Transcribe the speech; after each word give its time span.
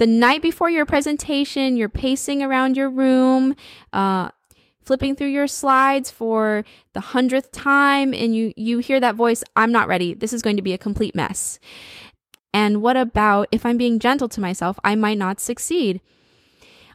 the 0.00 0.06
night 0.06 0.40
before 0.40 0.70
your 0.70 0.86
presentation, 0.86 1.76
you're 1.76 1.90
pacing 1.90 2.42
around 2.42 2.74
your 2.74 2.88
room, 2.88 3.54
uh, 3.92 4.30
flipping 4.82 5.14
through 5.14 5.28
your 5.28 5.46
slides 5.46 6.10
for 6.10 6.64
the 6.94 7.00
hundredth 7.00 7.52
time, 7.52 8.14
and 8.14 8.34
you, 8.34 8.54
you 8.56 8.78
hear 8.78 8.98
that 8.98 9.14
voice, 9.14 9.44
I'm 9.56 9.70
not 9.70 9.88
ready. 9.88 10.14
This 10.14 10.32
is 10.32 10.40
going 10.40 10.56
to 10.56 10.62
be 10.62 10.72
a 10.72 10.78
complete 10.78 11.14
mess. 11.14 11.58
And 12.54 12.80
what 12.80 12.96
about 12.96 13.48
if 13.52 13.66
I'm 13.66 13.76
being 13.76 13.98
gentle 13.98 14.30
to 14.30 14.40
myself, 14.40 14.78
I 14.82 14.94
might 14.94 15.18
not 15.18 15.38
succeed? 15.38 16.00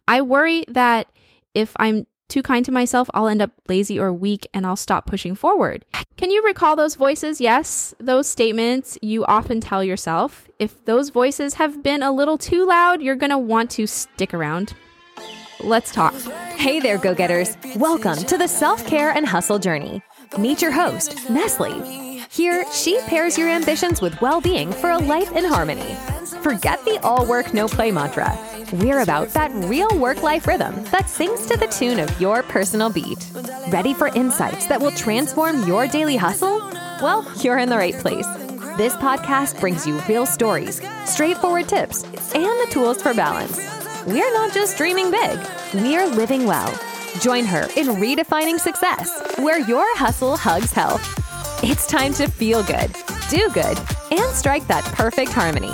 I 0.08 0.22
worry 0.22 0.66
that 0.68 1.08
if 1.54 1.74
I'm 1.78 2.08
too 2.28 2.42
kind 2.44 2.66
to 2.66 2.72
myself, 2.72 3.10
I'll 3.14 3.28
end 3.28 3.42
up 3.42 3.52
lazy 3.68 4.00
or 4.00 4.12
weak 4.12 4.48
and 4.54 4.66
I'll 4.66 4.76
stop 4.76 5.06
pushing 5.06 5.36
forward. 5.36 5.86
Can 6.18 6.32
you 6.32 6.44
recall 6.44 6.76
those 6.76 6.96
voices? 6.96 7.42
Yes, 7.42 7.94
those 8.00 8.28
statements 8.28 8.98
you 9.02 9.26
often 9.26 9.60
tell 9.60 9.84
yourself. 9.84 10.48
If 10.60 10.84
those 10.86 11.10
voices 11.10 11.56
have 11.56 11.84
been 11.84 12.02
a 12.02 12.12
little 12.12 12.38
too 12.38 12.66
loud, 12.66 13.02
you're 13.02 13.16
going 13.16 13.32
to 13.32 13.38
want 13.38 13.72
to 13.72 13.88
stick 13.88 14.34
around. 14.34 14.74
Let's 15.60 15.92
talk. 15.92 16.14
Hey 16.56 16.80
there, 16.80 16.98
go 16.98 17.14
getters. 17.14 17.58
Welcome 17.76 18.18
to 18.18 18.38
the 18.38 18.48
self 18.48 18.86
care 18.86 19.12
and 19.12 19.26
hustle 19.26 19.60
journey. 19.60 20.02
Meet 20.38 20.62
your 20.62 20.72
host, 20.72 21.16
Neslie. 21.30 22.06
Here, 22.30 22.66
she 22.72 23.00
pairs 23.08 23.38
your 23.38 23.50
ambitions 23.50 24.02
with 24.02 24.20
well 24.22 24.42
being 24.42 24.72
for 24.74 24.90
a 24.90 24.98
life 24.98 25.32
in 25.32 25.46
harmony. 25.46 25.96
Forget 26.46 26.86
the 26.86 27.00
all 27.02 27.26
work, 27.26 27.56
no 27.56 27.68
play 27.68 27.90
mantra. 27.90 28.38
We're 28.74 29.02
about 29.02 29.30
that 29.30 29.52
real 29.68 29.90
work 29.98 30.22
life 30.22 30.46
rhythm 30.46 30.84
that 30.92 31.10
sings 31.10 31.48
to 31.48 31.58
the 31.58 31.66
tune 31.66 32.00
of 32.00 32.22
your 32.22 32.44
personal 32.44 32.92
beat. 32.92 33.32
Ready 33.70 33.96
for 33.96 34.10
insights 34.10 34.68
that 34.68 34.80
will 34.80 34.92
transform 34.92 35.68
your 35.68 35.88
daily 35.88 36.16
hustle? 36.16 36.60
Well, 37.02 37.26
you're 37.42 37.58
in 37.58 37.70
the 37.70 37.78
right 37.78 37.96
place. 37.96 38.28
This 38.78 38.96
podcast 38.98 39.60
brings 39.60 39.88
you 39.88 40.00
real 40.08 40.28
stories, 40.28 40.80
straightforward 41.06 41.68
tips, 41.68 42.04
and 42.04 42.46
the 42.46 42.68
tools 42.70 43.02
for 43.02 43.16
balance. 43.16 43.58
We're 44.06 44.32
not 44.36 44.54
just 44.54 44.78
dreaming 44.78 45.10
big, 45.10 45.40
we're 45.74 46.06
living 46.06 46.46
well. 46.46 46.72
Join 47.22 47.46
her 47.46 47.64
in 47.76 47.88
redefining 47.88 48.60
success, 48.60 49.10
where 49.40 49.68
your 49.68 49.98
hustle 49.98 50.38
hugs 50.38 50.72
health. 50.72 51.02
It's 51.64 51.88
time 51.88 52.14
to 52.14 52.28
feel 52.28 52.62
good, 52.62 52.96
do 53.32 53.50
good, 53.52 53.80
and 54.12 54.36
strike 54.36 54.68
that 54.68 54.84
perfect 54.94 55.32
harmony. 55.32 55.74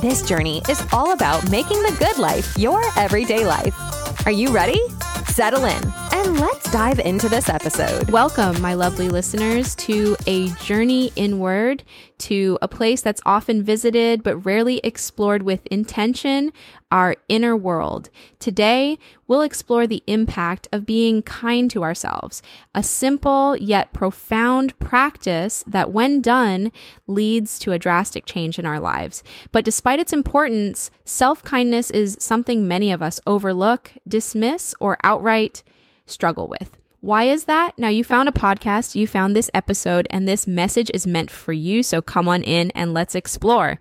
This 0.00 0.22
journey 0.22 0.62
is 0.66 0.82
all 0.94 1.12
about 1.12 1.50
making 1.50 1.76
the 1.82 1.94
good 1.98 2.16
life 2.16 2.56
your 2.56 2.82
everyday 2.96 3.44
life. 3.44 3.76
Are 4.24 4.32
you 4.32 4.50
ready? 4.50 4.80
Settle 5.26 5.66
in 5.66 5.99
and 6.12 6.40
let's 6.40 6.70
dive 6.72 6.98
into 6.98 7.28
this 7.28 7.48
episode. 7.48 8.10
Welcome, 8.10 8.60
my 8.60 8.74
lovely 8.74 9.08
listeners, 9.08 9.74
to 9.76 10.16
a 10.26 10.48
journey 10.50 11.12
inward, 11.14 11.84
to 12.18 12.58
a 12.60 12.68
place 12.68 13.00
that's 13.00 13.22
often 13.24 13.62
visited 13.62 14.22
but 14.22 14.36
rarely 14.38 14.78
explored 14.82 15.42
with 15.42 15.66
intention, 15.66 16.52
our 16.90 17.16
inner 17.28 17.56
world. 17.56 18.10
Today, 18.38 18.98
we'll 19.26 19.42
explore 19.42 19.86
the 19.86 20.02
impact 20.06 20.68
of 20.72 20.86
being 20.86 21.22
kind 21.22 21.70
to 21.70 21.84
ourselves, 21.84 22.42
a 22.74 22.82
simple 22.82 23.56
yet 23.56 23.92
profound 23.92 24.78
practice 24.78 25.62
that, 25.66 25.92
when 25.92 26.20
done, 26.20 26.72
leads 27.06 27.58
to 27.60 27.72
a 27.72 27.78
drastic 27.78 28.26
change 28.26 28.58
in 28.58 28.66
our 28.66 28.80
lives. 28.80 29.22
But 29.52 29.64
despite 29.64 30.00
its 30.00 30.12
importance, 30.12 30.90
self 31.04 31.42
kindness 31.44 31.90
is 31.90 32.16
something 32.20 32.66
many 32.66 32.90
of 32.90 33.02
us 33.02 33.20
overlook, 33.26 33.92
dismiss, 34.08 34.74
or 34.80 34.98
outright 35.04 35.62
struggle 36.10 36.48
with. 36.48 36.76
Why 37.00 37.24
is 37.24 37.44
that? 37.44 37.78
Now, 37.78 37.88
you 37.88 38.04
found 38.04 38.28
a 38.28 38.32
podcast, 38.32 38.94
you 38.94 39.06
found 39.06 39.34
this 39.34 39.50
episode, 39.54 40.06
and 40.10 40.28
this 40.28 40.46
message 40.46 40.90
is 40.92 41.06
meant 41.06 41.30
for 41.30 41.54
you. 41.54 41.82
So 41.82 42.02
come 42.02 42.28
on 42.28 42.42
in 42.42 42.70
and 42.72 42.92
let's 42.92 43.14
explore. 43.14 43.80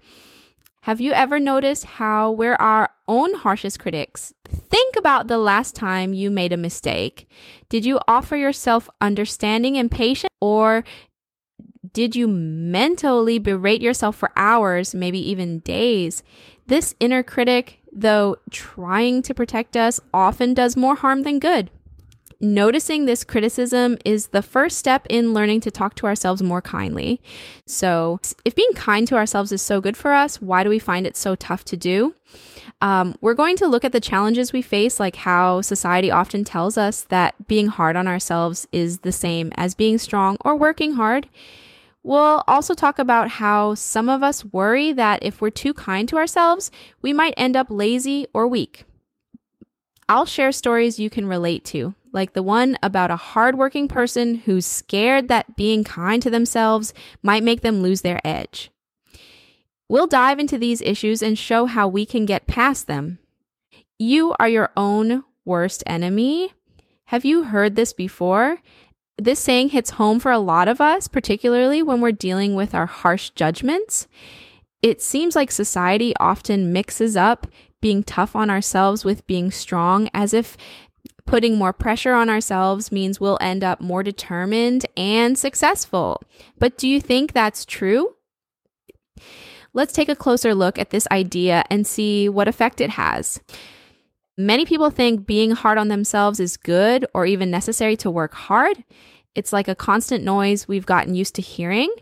Have 0.84 1.02
you 1.02 1.12
ever 1.12 1.38
noticed 1.40 1.84
how 1.84 2.32
we're 2.32 2.56
our 2.56 2.90
own 3.10 3.34
harshest 3.34 3.80
critics? 3.80 4.34
Think 4.48 4.96
about 4.96 5.28
the 5.28 5.38
last 5.38 5.76
time 5.76 6.14
you 6.14 6.32
made 6.32 6.54
a 6.54 6.58
mistake. 6.58 7.28
Did 7.68 7.86
you 7.86 8.00
offer 8.08 8.38
yourself 8.38 8.90
understanding 9.02 9.78
and 9.78 9.92
patience, 9.92 10.34
or 10.40 10.86
did 11.92 12.16
you 12.16 12.28
mentally 12.30 13.38
berate 13.38 13.82
yourself 13.82 14.16
for 14.16 14.32
hours, 14.38 14.96
maybe 14.96 15.20
even 15.30 15.60
days? 15.60 16.24
This 16.68 16.96
inner 17.02 17.24
critic, 17.24 17.80
though 17.92 18.38
trying 18.50 19.22
to 19.24 19.34
protect 19.34 19.76
us, 19.76 20.00
often 20.14 20.54
does 20.54 20.78
more 20.78 20.96
harm 20.96 21.24
than 21.24 21.40
good 21.40 21.70
noticing 22.42 23.06
this 23.06 23.24
criticism 23.24 23.98
is 24.06 24.28
the 24.28 24.42
first 24.42 24.78
step 24.78 25.06
in 25.10 25.34
learning 25.34 25.62
to 25.62 25.72
talk 25.72 25.96
to 25.96 26.06
ourselves 26.06 26.42
more 26.42 26.62
kindly. 26.62 27.22
So, 27.66 28.20
if 28.46 28.56
being 28.56 28.74
kind 28.76 29.08
to 29.08 29.16
ourselves 29.16 29.52
is 29.52 29.62
so 29.62 29.82
good 29.82 29.98
for 29.98 30.14
us, 30.14 30.42
why 30.42 30.64
do 30.64 30.70
we 30.70 30.80
find 30.80 31.06
it 31.06 31.18
so 31.18 31.36
tough 31.36 31.66
to 31.66 31.78
do? 31.78 32.16
Um, 32.82 33.16
we're 33.20 33.34
going 33.34 33.58
to 33.58 33.68
look 33.68 33.84
at 33.84 33.92
the 33.92 34.00
challenges 34.00 34.54
we 34.54 34.62
face, 34.62 35.00
like 35.00 35.18
how 35.18 35.62
society 35.62 36.10
often 36.10 36.44
tells 36.46 36.78
us 36.78 37.02
that 37.10 37.48
being 37.48 37.68
hard 37.68 37.96
on 37.96 38.08
ourselves 38.08 38.68
is 38.72 39.00
the 39.00 39.12
same 39.12 39.52
as 39.56 39.76
being 39.76 39.98
strong 39.98 40.38
or 40.46 40.56
working 40.56 40.94
hard. 40.94 41.28
We'll 42.04 42.44
also 42.48 42.74
talk 42.74 42.98
about 42.98 43.30
how 43.30 43.76
some 43.76 44.08
of 44.08 44.24
us 44.24 44.46
worry 44.46 44.94
that 44.94 45.22
if 45.22 45.42
we're 45.42 45.50
too 45.50 45.74
kind 45.74 46.08
to 46.08 46.18
ourselves, 46.18 46.72
we 47.02 47.12
might 47.12 47.34
end 47.36 47.58
up 47.58 47.68
lazy 47.70 48.26
or 48.34 48.48
weak. 48.48 48.86
I'll 50.08 50.26
share 50.26 50.54
stories 50.54 50.98
you 50.98 51.10
can 51.10 51.28
relate 51.28 51.66
to, 51.66 51.94
like 52.12 52.34
the 52.34 52.44
one 52.44 52.78
about 52.82 53.12
a 53.12 53.16
hardworking 53.16 53.88
person 53.88 54.36
who's 54.36 54.66
scared 54.66 55.28
that 55.28 55.56
being 55.56 55.84
kind 55.84 56.22
to 56.24 56.30
themselves 56.30 56.94
might 57.22 57.44
make 57.44 57.62
them 57.62 57.82
lose 57.82 58.02
their 58.02 58.20
edge. 58.26 58.72
We'll 59.88 60.08
dive 60.08 60.40
into 60.40 60.58
these 60.58 60.82
issues 60.82 61.22
and 61.22 61.38
show 61.38 61.66
how 61.66 61.88
we 61.88 62.06
can 62.06 62.26
get 62.26 62.48
past 62.48 62.88
them. 62.88 63.20
You 63.98 64.36
are 64.40 64.48
your 64.48 64.72
own 64.78 65.24
worst 65.46 65.84
enemy. 65.88 66.54
Have 67.06 67.26
you 67.26 67.46
heard 67.46 67.76
this 67.76 67.92
before? 67.92 68.60
This 69.18 69.40
saying 69.40 69.70
hits 69.70 69.92
home 69.92 70.20
for 70.20 70.32
a 70.32 70.40
lot 70.40 70.68
of 70.68 70.80
us, 70.80 71.08
particularly 71.08 71.82
when 71.82 72.02
we're 72.02 72.12
dealing 72.12 72.56
with 72.56 72.76
our 72.76 72.86
harsh 72.86 73.32
judgments. 73.32 74.08
It 74.82 75.02
seems 75.02 75.36
like 75.36 75.52
society 75.52 76.14
often 76.20 76.72
mixes 76.72 77.18
up 77.18 77.48
being 77.82 78.04
tough 78.04 78.36
on 78.36 78.50
ourselves 78.50 79.04
with 79.04 79.28
being 79.28 79.52
strong 79.52 80.10
as 80.14 80.34
if 80.34 80.56
putting 81.30 81.58
more 81.58 81.72
pressure 81.72 82.14
on 82.14 82.28
ourselves 82.28 82.92
means 82.92 83.20
we'll 83.20 83.38
end 83.40 83.64
up 83.64 83.80
more 83.80 84.02
determined 84.02 84.86
and 84.98 85.38
successful. 85.38 86.24
But 86.58 86.76
do 86.76 86.88
you 86.88 87.00
think 87.00 87.34
that's 87.34 87.66
true? 87.66 88.16
Let's 89.72 89.94
take 89.94 90.10
a 90.10 90.16
closer 90.16 90.56
look 90.56 90.80
at 90.80 90.90
this 90.90 91.08
idea 91.12 91.64
and 91.70 91.86
see 91.86 92.28
what 92.28 92.48
effect 92.48 92.82
it 92.82 92.90
has. 92.92 93.40
Many 94.40 94.66
people 94.66 94.90
think 94.90 95.28
being 95.28 95.52
hard 95.52 95.78
on 95.78 95.90
themselves 95.90 96.40
is 96.40 96.58
good 96.58 97.06
or 97.14 97.28
even 97.28 97.52
necessary 97.52 97.96
to 97.98 98.10
work 98.10 98.34
hard. 98.34 98.84
It's 99.36 99.54
like 99.54 99.68
a 99.68 99.76
constant 99.76 100.24
noise 100.24 100.68
we've 100.68 100.88
gotten 100.88 101.14
used 101.14 101.36
to 101.36 101.44
hearing. 101.44 101.94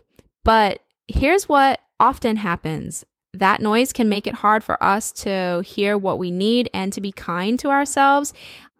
But 0.42 0.80
here's 1.06 1.50
what 1.50 1.80
often 2.00 2.36
happens 2.36 3.04
that 3.34 3.60
noise 3.60 3.92
can 3.92 4.08
make 4.08 4.26
it 4.26 4.36
hard 4.36 4.64
for 4.64 4.82
us 4.82 5.12
to 5.12 5.62
hear 5.64 5.98
what 5.98 6.18
we 6.18 6.30
need 6.30 6.70
and 6.72 6.92
to 6.92 7.00
be 7.00 7.12
kind 7.12 7.58
to 7.58 7.68
ourselves. 7.68 8.32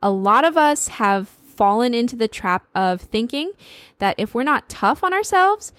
A 0.03 0.11
lot 0.11 0.45
of 0.45 0.57
us 0.57 0.89
have 0.89 1.29
fallen 1.29 1.93
into 1.93 2.17
the 2.17 2.29
trap 2.29 2.67
of 2.75 3.01
thinking 3.01 3.53
that 3.99 4.15
if 4.17 4.35
we're 4.35 4.45
not 4.45 4.69
tough 4.69 5.03
on 5.03 5.13
ourselves, 5.13 5.73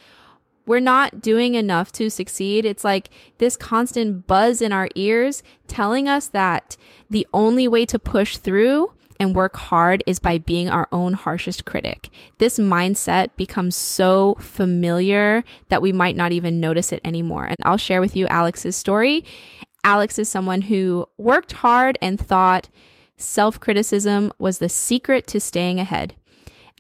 we're 0.65 0.79
not 0.79 1.21
doing 1.21 1.55
enough 1.55 1.91
to 1.93 2.11
succeed. 2.11 2.63
It's 2.63 2.83
like 2.83 3.09
this 3.39 3.57
constant 3.57 4.27
buzz 4.27 4.61
in 4.61 4.71
our 4.71 4.89
ears 4.93 5.41
telling 5.67 6.07
us 6.07 6.27
that 6.27 6.77
the 7.09 7.25
only 7.33 7.67
way 7.67 7.87
to 7.87 7.97
push 7.97 8.37
through 8.37 8.93
and 9.19 9.35
work 9.35 9.57
hard 9.57 10.03
is 10.07 10.19
by 10.19 10.37
being 10.37 10.69
our 10.69 10.87
own 10.91 11.13
harshest 11.13 11.65
critic. 11.65 12.09
This 12.37 12.57
mindset 12.57 13.29
becomes 13.35 13.75
so 13.75 14.35
familiar 14.39 15.43
that 15.67 15.81
we 15.81 15.91
might 15.91 16.15
not 16.15 16.31
even 16.31 16.59
notice 16.59 16.91
it 16.91 17.01
anymore. 17.03 17.45
And 17.45 17.57
I'll 17.63 17.77
share 17.77 18.01
with 18.01 18.15
you 18.15 18.27
Alex's 18.27 18.75
story. 18.75 19.25
Alex 19.83 20.17
is 20.19 20.29
someone 20.29 20.61
who 20.61 21.07
worked 21.17 21.51
hard 21.51 21.97
and 22.01 22.19
thought 22.19 22.69
self 23.17 23.59
criticism 23.59 24.31
was 24.39 24.59
the 24.59 24.69
secret 24.69 25.27
to 25.27 25.39
staying 25.39 25.79
ahead. 25.79 26.15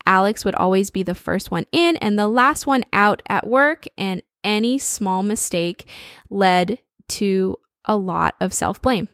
Alex 0.05 0.45
would 0.45 0.55
always 0.55 0.89
be 0.89 1.03
the 1.03 1.15
first 1.15 1.51
one 1.51 1.65
in 1.71 1.97
and 1.97 2.17
the 2.17 2.27
last 2.27 2.65
one 2.65 2.83
out 2.93 3.21
at 3.27 3.45
work, 3.45 3.85
and 3.97 4.21
any 4.43 4.77
small 4.77 5.23
mistake 5.23 5.85
led 6.29 6.79
to 7.07 7.57
a 7.85 7.97
lot 7.97 8.35
of 8.39 8.53
self 8.53 8.81
blame. 8.81 9.09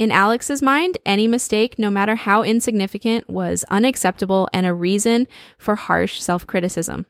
In 0.00 0.10
Alex's 0.10 0.62
mind, 0.62 0.96
any 1.04 1.28
mistake, 1.28 1.78
no 1.78 1.90
matter 1.90 2.14
how 2.14 2.42
insignificant, 2.42 3.28
was 3.28 3.66
unacceptable 3.68 4.48
and 4.50 4.64
a 4.64 4.72
reason 4.72 5.28
for 5.58 5.76
harsh 5.76 6.22
self 6.22 6.46
criticism. 6.46 7.04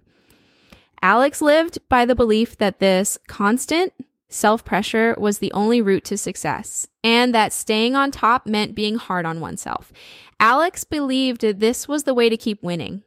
Alex 1.00 1.40
lived 1.40 1.78
by 1.88 2.04
the 2.04 2.16
belief 2.16 2.58
that 2.58 2.80
this 2.80 3.16
constant 3.28 3.92
self 4.28 4.64
pressure 4.64 5.14
was 5.18 5.38
the 5.38 5.52
only 5.52 5.80
route 5.80 6.02
to 6.06 6.18
success, 6.18 6.88
and 7.04 7.32
that 7.32 7.52
staying 7.52 7.94
on 7.94 8.10
top 8.10 8.44
meant 8.44 8.74
being 8.74 8.96
hard 8.96 9.24
on 9.24 9.38
oneself. 9.38 9.92
Alex 10.40 10.82
believed 10.82 11.42
this 11.42 11.86
was 11.86 12.02
the 12.02 12.14
way 12.14 12.28
to 12.28 12.36
keep 12.36 12.60
winning. 12.60 13.04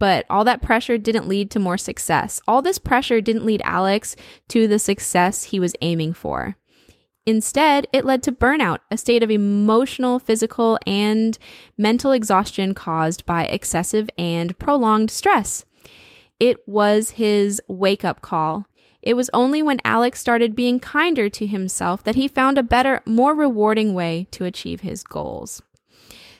But 0.00 0.26
all 0.28 0.42
that 0.42 0.60
pressure 0.60 0.98
didn't 0.98 1.28
lead 1.28 1.52
to 1.52 1.60
more 1.60 1.78
success. 1.78 2.40
All 2.48 2.62
this 2.62 2.78
pressure 2.80 3.20
didn't 3.20 3.46
lead 3.46 3.62
Alex 3.64 4.16
to 4.48 4.66
the 4.66 4.80
success 4.80 5.44
he 5.44 5.60
was 5.60 5.76
aiming 5.82 6.14
for. 6.14 6.56
Instead, 7.26 7.86
it 7.92 8.04
led 8.04 8.22
to 8.22 8.32
burnout, 8.32 8.80
a 8.90 8.98
state 8.98 9.22
of 9.22 9.30
emotional, 9.30 10.18
physical, 10.18 10.78
and 10.86 11.38
mental 11.78 12.12
exhaustion 12.12 12.74
caused 12.74 13.24
by 13.24 13.44
excessive 13.44 14.10
and 14.18 14.58
prolonged 14.58 15.10
stress. 15.10 15.64
It 16.38 16.58
was 16.68 17.10
his 17.10 17.62
wake 17.66 18.04
up 18.04 18.20
call. 18.20 18.66
It 19.00 19.14
was 19.14 19.30
only 19.32 19.62
when 19.62 19.80
Alex 19.84 20.20
started 20.20 20.54
being 20.54 20.80
kinder 20.80 21.28
to 21.30 21.46
himself 21.46 22.02
that 22.04 22.14
he 22.14 22.28
found 22.28 22.58
a 22.58 22.62
better, 22.62 23.00
more 23.06 23.34
rewarding 23.34 23.94
way 23.94 24.26
to 24.32 24.44
achieve 24.44 24.80
his 24.80 25.02
goals. 25.02 25.62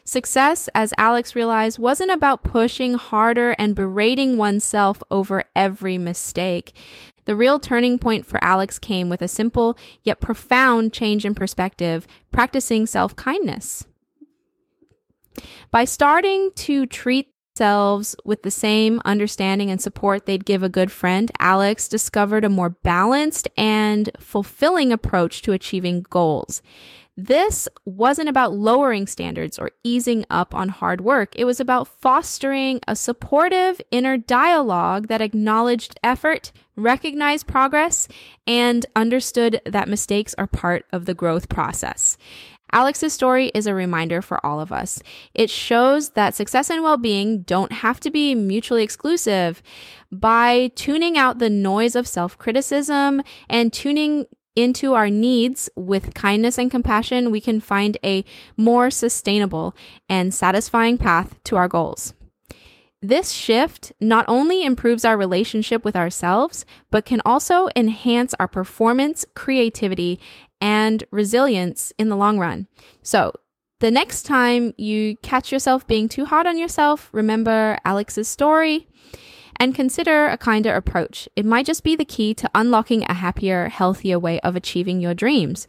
Success, 0.05 0.69
as 0.75 0.93
Alex 0.99 1.35
realized, 1.35 1.79
wasn't 1.79 2.11
about 2.11 2.43
pushing 2.43 2.95
harder 2.95 3.53
and 3.59 3.75
berating 3.75 4.37
oneself 4.37 5.03
over 5.11 5.45
every 5.56 5.97
mistake. 5.97 6.77
The 7.25 7.35
real 7.35 7.59
turning 7.59 7.99
point 7.99 8.27
for 8.27 8.43
Alex 8.45 8.79
came 8.79 9.09
with 9.09 9.23
a 9.23 9.29
simple 9.29 9.79
yet 10.03 10.21
profound 10.21 10.93
change 10.93 11.25
in 11.25 11.35
perspective, 11.35 12.06
practicing 12.31 12.87
self 12.87 13.17
kindness. 13.17 13.87
By 15.71 15.87
starting 15.87 16.51
to 16.56 16.85
treat 16.85 17.31
themselves 17.56 18.15
with 18.25 18.43
the 18.43 18.51
same 18.51 19.01
understanding 19.05 19.71
and 19.71 19.81
support 19.81 20.27
they'd 20.27 20.45
give 20.45 20.62
a 20.62 20.69
good 20.69 20.93
friend, 20.93 21.31
Alex 21.39 21.89
discovered 21.89 22.45
a 22.45 22.51
more 22.51 22.71
balanced 22.71 23.49
and 23.56 24.11
fulfilling 24.19 24.93
approach 24.93 25.41
to 25.43 25.53
achieving 25.53 26.05
goals. 26.11 26.61
This 27.17 27.69
wasn't 27.85 28.29
about 28.29 28.55
lowering 28.55 29.07
standards 29.07 29.57
or 29.57 29.71
easing 29.85 30.25
up 30.31 30.53
on 30.53 30.69
hard 30.69 31.01
work. 31.01 31.35
It 31.37 31.45
was 31.45 31.61
about 31.61 31.87
fostering 31.87 32.81
a 32.89 32.97
supportive 32.97 33.81
inner 33.93 34.17
dialogue 34.17 35.07
that 35.07 35.21
acknowledged 35.21 35.99
effort, 36.03 36.51
recognized 36.75 37.47
progress, 37.47 38.09
and 38.49 38.85
understood 38.97 39.61
that 39.65 39.89
mistakes 39.89 40.35
are 40.39 40.49
part 40.49 40.87
of 40.93 41.07
the 41.07 41.15
growth 41.15 41.49
process. 41.49 42.19
Alex's 42.73 43.13
story 43.13 43.53
is 43.55 43.69
a 43.69 43.75
reminder 43.75 44.21
for 44.21 44.45
all 44.45 44.59
of 44.59 44.73
us. 44.73 45.01
It 45.33 45.49
shows 45.49 46.11
that 46.11 46.35
success 46.35 46.69
and 46.69 46.83
well 46.83 46.97
being 46.97 47.43
don't 47.43 47.71
have 47.71 48.01
to 48.01 48.11
be 48.11 48.35
mutually 48.35 48.83
exclusive. 48.83 49.63
By 50.11 50.73
tuning 50.75 51.17
out 51.17 51.39
the 51.39 51.51
noise 51.51 51.95
of 51.95 52.09
self 52.09 52.37
criticism 52.37 53.23
and 53.49 53.73
tuning 53.73 54.27
into 54.56 54.95
our 54.95 55.11
needs 55.11 55.69
with 55.77 56.15
kindness 56.15 56.59
and 56.59 56.71
compassion, 56.71 57.31
we 57.31 57.41
can 57.41 57.61
find 57.61 57.97
a 58.05 58.25
more 58.56 58.91
sustainable 58.91 59.75
and 60.09 60.33
satisfying 60.33 60.99
path 60.99 61.43
to 61.45 61.56
our 61.56 61.69
goals. 61.69 62.15
This 63.03 63.33
shift 63.33 63.93
not 64.01 64.25
only 64.29 64.65
improves 64.65 65.05
our 65.05 65.19
relationship 65.19 65.85
with 65.85 65.95
ourselves, 65.95 66.65
but 66.91 67.05
can 67.05 67.21
also 67.27 67.69
enhance 67.77 68.33
our 68.41 68.49
performance, 68.49 69.27
creativity, 69.35 70.19
and 70.59 71.05
resilience 71.11 71.93
in 71.99 72.09
the 72.09 72.17
long 72.17 72.39
run. 72.39 72.67
So, 73.03 73.35
the 73.81 73.91
next 73.91 74.23
time 74.23 74.73
you 74.79 75.19
catch 75.19 75.53
yourself 75.53 75.87
being 75.87 76.09
too 76.09 76.25
hard 76.25 76.47
on 76.47 76.56
yourself, 76.56 77.11
remember 77.12 77.79
Alex's 77.85 78.29
story 78.29 78.89
and 79.65 79.75
consider 79.75 80.27
a 80.27 80.37
kinder 80.37 80.75
approach. 80.75 81.27
It 81.35 81.47
might 81.47 81.65
just 81.65 81.83
be 81.83 81.97
the 81.97 82.05
key 82.05 82.35
to 82.35 82.51
unlocking 82.55 83.03
a 83.05 83.15
happier, 83.15 83.69
healthier 83.69 84.19
way 84.19 84.39
of 84.41 84.55
achieving 84.55 85.01
your 85.01 85.15
dreams. 85.15 85.67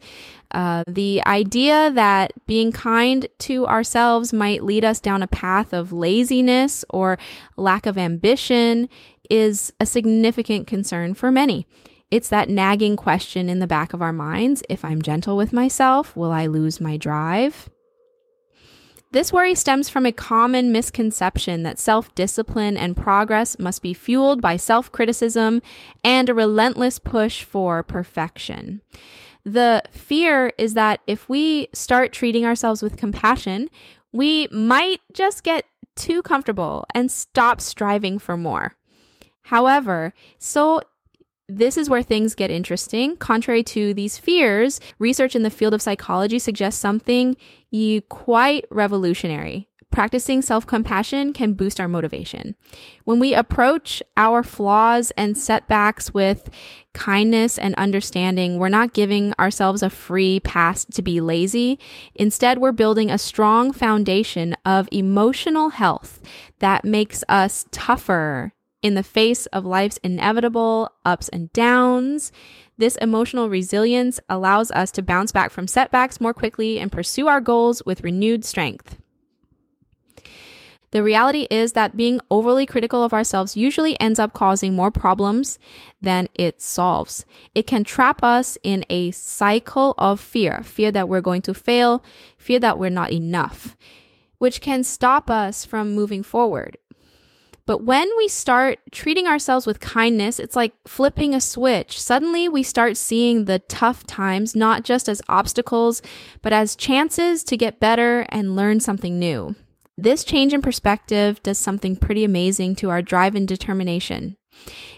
Uh, 0.50 0.84
the 0.86 1.22
idea 1.26 1.90
that 1.90 2.32
being 2.46 2.70
kind 2.70 3.26
to 3.38 3.66
ourselves 3.66 4.34
might 4.34 4.62
lead 4.62 4.84
us 4.84 5.00
down 5.00 5.22
a 5.22 5.26
path 5.26 5.72
of 5.72 5.92
laziness 5.92 6.84
or 6.90 7.18
lack 7.56 7.86
of 7.86 7.96
ambition 7.96 8.88
is 9.30 9.72
a 9.80 9.86
significant 9.86 10.66
concern 10.66 11.14
for 11.14 11.32
many. 11.32 11.66
It's 12.10 12.28
that 12.28 12.50
nagging 12.50 12.96
question 12.96 13.48
in 13.48 13.60
the 13.60 13.66
back 13.66 13.94
of 13.94 14.02
our 14.02 14.12
minds 14.12 14.62
if 14.68 14.84
I'm 14.84 15.00
gentle 15.00 15.36
with 15.38 15.52
myself, 15.54 16.14
will 16.14 16.30
I 16.30 16.46
lose 16.46 16.80
my 16.82 16.98
drive? 16.98 17.70
This 19.12 19.32
worry 19.32 19.54
stems 19.54 19.88
from 19.88 20.04
a 20.04 20.12
common 20.12 20.72
misconception 20.72 21.62
that 21.62 21.78
self 21.78 22.14
discipline 22.14 22.76
and 22.76 22.96
progress 22.96 23.58
must 23.58 23.82
be 23.82 23.94
fueled 23.94 24.40
by 24.40 24.56
self 24.56 24.90
criticism 24.92 25.62
and 26.04 26.28
a 26.28 26.34
relentless 26.34 26.98
push 26.98 27.42
for 27.42 27.82
perfection. 27.82 28.82
The 29.44 29.82
fear 29.92 30.52
is 30.58 30.74
that 30.74 31.00
if 31.06 31.28
we 31.28 31.68
start 31.72 32.12
treating 32.12 32.44
ourselves 32.44 32.82
with 32.82 32.96
compassion, 32.96 33.70
we 34.12 34.48
might 34.50 35.00
just 35.12 35.44
get 35.44 35.66
too 35.94 36.20
comfortable 36.22 36.84
and 36.94 37.10
stop 37.10 37.60
striving 37.60 38.18
for 38.18 38.36
more. 38.36 38.74
However, 39.42 40.12
so 40.38 40.82
this 41.48 41.76
is 41.76 41.88
where 41.88 42.02
things 42.02 42.34
get 42.34 42.50
interesting. 42.50 43.16
Contrary 43.16 43.62
to 43.62 43.94
these 43.94 44.18
fears, 44.18 44.80
research 44.98 45.36
in 45.36 45.42
the 45.42 45.50
field 45.50 45.74
of 45.74 45.82
psychology 45.82 46.38
suggests 46.38 46.80
something 46.80 47.36
quite 48.08 48.64
revolutionary. 48.70 49.68
Practicing 49.92 50.42
self 50.42 50.66
compassion 50.66 51.32
can 51.32 51.54
boost 51.54 51.80
our 51.80 51.88
motivation. 51.88 52.54
When 53.04 53.18
we 53.18 53.32
approach 53.32 54.02
our 54.16 54.42
flaws 54.42 55.10
and 55.16 55.38
setbacks 55.38 56.12
with 56.12 56.50
kindness 56.92 57.56
and 57.58 57.74
understanding, 57.76 58.58
we're 58.58 58.68
not 58.68 58.92
giving 58.92 59.32
ourselves 59.38 59.82
a 59.82 59.88
free 59.88 60.40
pass 60.40 60.84
to 60.86 61.02
be 61.02 61.20
lazy. 61.20 61.78
Instead, 62.14 62.58
we're 62.58 62.72
building 62.72 63.10
a 63.10 63.18
strong 63.18 63.72
foundation 63.72 64.54
of 64.66 64.88
emotional 64.90 65.70
health 65.70 66.20
that 66.58 66.84
makes 66.84 67.22
us 67.28 67.66
tougher 67.70 68.52
in 68.86 68.94
the 68.94 69.02
face 69.02 69.46
of 69.46 69.64
life's 69.66 69.98
inevitable 70.04 70.88
ups 71.04 71.28
and 71.30 71.52
downs. 71.52 72.30
This 72.78 72.94
emotional 72.96 73.50
resilience 73.50 74.20
allows 74.28 74.70
us 74.70 74.92
to 74.92 75.02
bounce 75.02 75.32
back 75.32 75.50
from 75.50 75.66
setbacks 75.66 76.20
more 76.20 76.32
quickly 76.32 76.78
and 76.78 76.92
pursue 76.92 77.26
our 77.26 77.40
goals 77.40 77.82
with 77.84 78.04
renewed 78.04 78.44
strength. 78.44 78.98
The 80.92 81.02
reality 81.02 81.48
is 81.50 81.72
that 81.72 81.96
being 81.96 82.20
overly 82.30 82.64
critical 82.64 83.02
of 83.02 83.12
ourselves 83.12 83.56
usually 83.56 83.98
ends 84.00 84.20
up 84.20 84.32
causing 84.32 84.74
more 84.74 84.92
problems 84.92 85.58
than 86.00 86.28
it 86.34 86.62
solves. 86.62 87.26
It 87.56 87.66
can 87.66 87.82
trap 87.82 88.22
us 88.22 88.56
in 88.62 88.84
a 88.88 89.10
cycle 89.10 89.94
of 89.98 90.20
fear 90.20 90.62
fear 90.62 90.92
that 90.92 91.08
we're 91.08 91.20
going 91.20 91.42
to 91.42 91.54
fail, 91.54 92.04
fear 92.38 92.60
that 92.60 92.78
we're 92.78 92.90
not 92.90 93.10
enough, 93.12 93.76
which 94.38 94.60
can 94.60 94.84
stop 94.84 95.28
us 95.28 95.64
from 95.64 95.92
moving 95.92 96.22
forward. 96.22 96.78
But 97.66 97.82
when 97.82 98.08
we 98.16 98.28
start 98.28 98.78
treating 98.92 99.26
ourselves 99.26 99.66
with 99.66 99.80
kindness, 99.80 100.38
it's 100.38 100.54
like 100.54 100.72
flipping 100.86 101.34
a 101.34 101.40
switch. 101.40 102.00
Suddenly 102.00 102.48
we 102.48 102.62
start 102.62 102.96
seeing 102.96 103.44
the 103.44 103.58
tough 103.58 104.06
times 104.06 104.54
not 104.54 104.84
just 104.84 105.08
as 105.08 105.20
obstacles, 105.28 106.00
but 106.42 106.52
as 106.52 106.76
chances 106.76 107.42
to 107.44 107.56
get 107.56 107.80
better 107.80 108.24
and 108.28 108.54
learn 108.54 108.78
something 108.78 109.18
new. 109.18 109.56
This 109.98 110.24
change 110.24 110.54
in 110.54 110.62
perspective 110.62 111.42
does 111.42 111.58
something 111.58 111.96
pretty 111.96 112.22
amazing 112.22 112.76
to 112.76 112.90
our 112.90 113.02
drive 113.02 113.34
and 113.34 113.48
determination. 113.48 114.36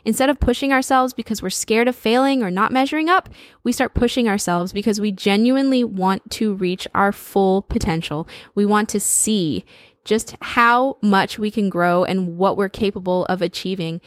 Instead 0.05 0.31
of 0.31 0.41
pushing 0.41 0.73
ourselves 0.73 1.13
because 1.13 1.43
we're 1.43 1.51
scared 1.51 1.89
of 1.89 1.97
failing 1.97 2.43
or 2.43 2.51
not 2.51 2.73
measuring 2.73 3.09
up, 3.09 3.29
we 3.65 3.73
start 3.73 3.95
pushing 3.95 4.29
ourselves 4.29 4.73
because 4.73 5.01
we 5.01 5.11
genuinely 5.11 5.85
want 5.85 6.31
to 6.33 6.55
reach 6.55 6.87
our 6.95 7.13
full 7.13 7.63
potential. 7.63 8.29
We 8.55 8.67
want 8.67 8.89
to 8.91 9.01
see 9.01 9.65
just 10.09 10.35
how 10.41 10.97
much 11.03 11.39
we 11.39 11.51
can 11.51 11.69
grow 11.69 12.03
and 12.03 12.39
what 12.39 12.57
we're 12.57 12.71
capable 12.71 13.27
of 13.27 13.43
achieving. 13.43 14.01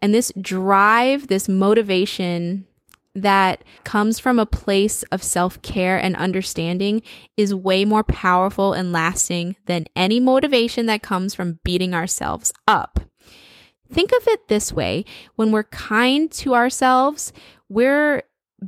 And 0.00 0.14
this 0.14 0.32
drive, 0.40 1.26
this 1.26 1.48
motivation 1.48 2.64
that 3.12 3.64
comes 3.82 4.20
from 4.20 4.38
a 4.38 4.46
place 4.46 5.02
of 5.10 5.20
self 5.20 5.60
care 5.62 5.98
and 5.98 6.14
understanding 6.14 7.02
is 7.36 7.52
way 7.52 7.84
more 7.84 8.04
powerful 8.04 8.72
and 8.72 8.92
lasting 8.92 9.56
than 9.66 9.86
any 9.96 10.20
motivation 10.20 10.86
that 10.86 11.02
comes 11.02 11.34
from 11.34 11.58
beating 11.64 11.92
ourselves 11.92 12.52
up. 12.68 13.00
Think 13.92 14.12
of 14.12 14.28
it 14.28 14.46
this 14.46 14.72
way 14.72 15.04
when 15.34 15.50
we're 15.50 15.64
kind 15.64 16.30
to 16.32 16.54
ourselves, 16.54 17.32
we're 17.68 18.22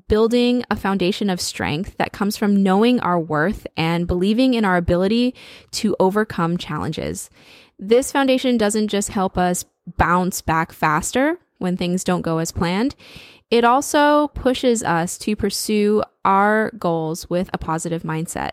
building 0.09 0.65
a 0.71 0.77
foundation 0.77 1.29
of 1.31 1.41
strength 1.41 1.97
that 1.97 2.13
comes 2.13 2.37
from 2.37 2.63
knowing 2.63 3.01
our 3.01 3.19
worth 3.19 3.67
and 3.77 4.07
believing 4.07 4.55
in 4.55 4.65
our 4.65 4.77
ability 4.77 5.35
to 5.73 5.97
overcome 5.99 6.57
challenges. 6.57 7.31
This 7.79 8.13
foundation 8.13 8.57
doesn't 8.57 8.89
just 8.89 9.09
help 9.09 9.37
us 9.37 9.65
bounce 9.97 10.41
back 10.41 10.73
faster 10.73 11.39
when 11.59 11.77
things 11.77 12.05
don't 12.05 12.23
go 12.23 12.39
as 12.39 12.53
planned. 12.53 12.95
It 13.51 13.65
also 13.65 14.29
pushes 14.29 14.83
us 14.83 15.19
to 15.19 15.35
pursue 15.35 16.03
our 16.25 16.71
goals 16.79 17.29
with 17.29 17.51
a 17.53 17.59
positive 17.59 18.03
mindset. 18.03 18.53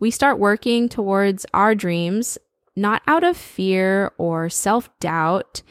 We 0.00 0.10
start 0.10 0.38
working 0.38 0.88
towards 0.88 1.46
our 1.54 1.74
dreams 1.74 2.38
not 2.78 3.02
out 3.06 3.24
of 3.24 3.36
fear 3.36 4.12
or 4.18 4.48
self 4.48 4.88
doubt, 5.00 5.62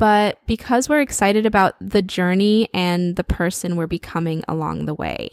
but 0.00 0.40
because 0.46 0.88
we're 0.88 1.02
excited 1.02 1.44
about 1.44 1.74
the 1.78 2.00
journey 2.00 2.70
and 2.72 3.16
the 3.16 3.22
person 3.22 3.76
we're 3.76 3.86
becoming 3.86 4.42
along 4.48 4.86
the 4.86 4.94
way. 4.94 5.28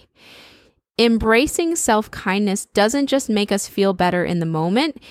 Embracing 1.00 1.78
self 1.78 2.12
kindness 2.12 2.66
doesn't 2.66 3.08
just 3.08 3.30
make 3.30 3.50
us 3.50 3.66
feel 3.66 3.94
better 3.94 4.26
in 4.26 4.40
the 4.40 4.46
moment, 4.46 5.02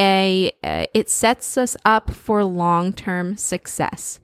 a, 0.00 0.52
it 0.94 1.10
sets 1.10 1.58
us 1.58 1.76
up 1.84 2.10
for 2.12 2.44
long 2.44 2.92
term 2.92 3.36
success. 3.36 4.20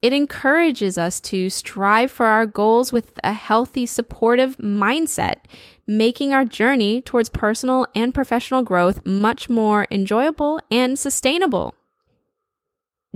It 0.00 0.14
encourages 0.14 0.96
us 0.96 1.20
to 1.20 1.50
strive 1.50 2.10
for 2.10 2.26
our 2.26 2.46
goals 2.46 2.92
with 2.92 3.12
a 3.22 3.34
healthy, 3.34 3.84
supportive 3.84 4.56
mindset, 4.56 5.36
making 5.86 6.32
our 6.32 6.46
journey 6.46 7.02
towards 7.02 7.28
personal 7.28 7.86
and 7.94 8.14
professional 8.14 8.62
growth 8.62 9.04
much 9.04 9.50
more 9.50 9.86
enjoyable 9.90 10.60
and 10.70 10.98
sustainable. 10.98 11.74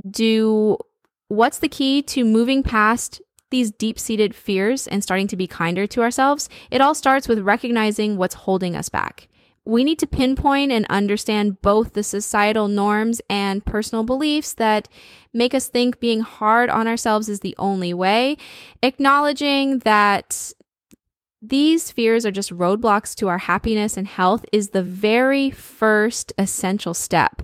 Do 0.09 0.79
what's 1.29 1.59
the 1.59 1.69
key 1.69 2.03
to 2.03 2.25
moving 2.25 2.63
past 2.63 3.21
these 3.51 3.71
deep 3.71 3.99
seated 3.99 4.35
fears 4.35 4.87
and 4.87 5.03
starting 5.03 5.29
to 5.29 5.37
be 5.37 5.47
kinder 5.47 5.87
to 5.89 6.03
ourselves? 6.03 6.49
It 6.71 6.81
all 6.81 6.95
starts 6.95 7.29
with 7.29 7.41
recognizing 7.41 8.17
what's 8.17 8.35
holding 8.35 8.77
us 8.77 8.89
back 8.89 9.29
we 9.67 9.83
need 9.83 9.99
to 9.99 10.07
pinpoint 10.07 10.71
and 10.71 10.87
understand 10.89 11.61
both 11.61 11.93
the 11.93 12.05
societal 12.05 12.69
norms 12.69 13.21
and 13.29 13.67
personal 13.67 14.05
beliefs 14.05 14.55
that 14.55 14.89
make 15.35 15.53
us 15.53 15.67
think 15.67 15.99
being 15.99 16.21
hard 16.21 16.71
on 16.71 16.87
ourselves 16.87 17.29
is 17.29 17.41
the 17.41 17.55
only 17.59 17.93
way, 17.93 18.37
acknowledging 18.83 19.81
that 19.81 20.53
these 21.43 21.91
fears 21.91 22.25
are 22.25 22.31
just 22.31 22.57
roadblocks 22.57 23.15
to 23.17 23.29
our 23.29 23.39
happiness 23.39 23.97
and 23.97 24.07
health 24.07 24.47
is 24.53 24.71
the 24.71 24.83
very 24.83 25.51
first 25.51 26.33
essential 26.39 26.95
step. 26.95 27.43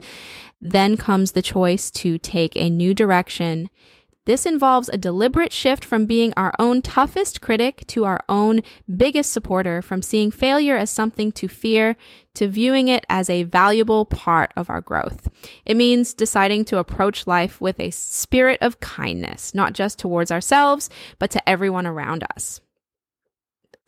Then 0.62 0.97
comes 0.97 1.33
the 1.33 1.42
choice 1.42 1.90
to 1.90 2.16
take 2.16 2.57
a 2.57 2.71
new 2.71 2.95
direction 2.95 3.69
this 4.25 4.47
involves 4.47 4.88
a 4.88 4.97
deliberate 4.97 5.52
shift 5.52 5.85
from 5.85 6.07
being 6.07 6.33
our 6.37 6.54
own 6.57 6.81
toughest 6.81 7.40
critic 7.40 7.85
to 7.88 8.04
our 8.04 8.21
own 8.28 8.62
biggest 8.97 9.33
supporter, 9.33 9.83
from 9.83 10.00
seeing 10.00 10.31
failure 10.31 10.76
as 10.76 10.90
something 10.90 11.33
to 11.33 11.49
fear 11.49 11.97
to 12.35 12.47
viewing 12.47 12.87
it 12.87 13.04
as 13.09 13.28
a 13.28 13.42
valuable 13.42 14.04
part 14.04 14.52
of 14.57 14.71
our 14.71 14.81
growth. 14.81 15.28
It 15.66 15.76
means 15.76 16.14
deciding 16.14 16.66
to 16.66 16.78
approach 16.78 17.26
life 17.26 17.61
with 17.61 17.81
a 17.81 17.90
spirit 17.90 18.59
of 18.62 18.78
kindness, 18.78 19.54
not 19.57 19.73
just 19.73 19.99
towards 19.99 20.31
ourselves, 20.31 20.88
but 21.19 21.33
to 21.33 21.49
everyone 21.49 21.87
around 21.87 22.25
us. 22.37 22.61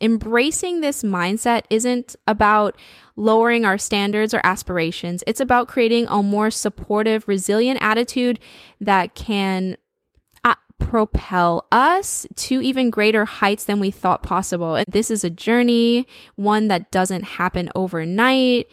Embracing 0.01 0.81
this 0.81 1.03
mindset 1.03 1.63
isn't 1.69 2.15
about 2.27 2.75
lowering 3.15 3.63
our 3.63 3.77
standards 3.77 4.33
or 4.33 4.41
aspirations. 4.43 5.23
It's 5.25 5.39
about 5.39 5.69
creating 5.69 6.07
a 6.09 6.21
more 6.21 6.51
supportive, 6.51 7.27
resilient 7.27 7.79
attitude 7.81 8.39
that 8.81 9.15
can 9.15 9.77
uh, 10.43 10.55
propel 10.79 11.65
us 11.71 12.27
to 12.35 12.61
even 12.61 12.89
greater 12.89 13.23
heights 13.23 13.63
than 13.63 13.79
we 13.79 13.89
thought 13.89 14.21
possible. 14.21 14.83
This 14.87 15.09
is 15.09 15.23
a 15.23 15.29
journey, 15.29 16.07
one 16.35 16.67
that 16.67 16.91
doesn't 16.91 17.23
happen 17.23 17.69
overnight. 17.73 18.67